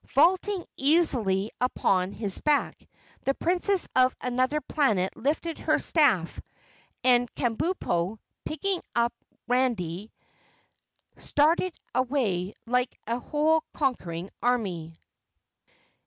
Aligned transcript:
Vaulting 0.15 0.65
easily 0.77 1.51
upon 1.61 2.11
his 2.11 2.39
back, 2.39 2.87
the 3.25 3.35
Princess 3.35 3.87
of 3.95 4.15
Anuther 4.19 4.59
Planet 4.59 5.15
lifted 5.15 5.59
her 5.59 5.77
staff, 5.77 6.41
and 7.03 7.31
Kabumpo, 7.35 8.17
picking 8.43 8.81
up 8.95 9.13
Randy, 9.47 10.11
started 11.17 11.75
away 11.93 12.53
like 12.65 12.97
a 13.05 13.19
whole 13.19 13.63
conquering 13.73 14.31
army. 14.41 14.97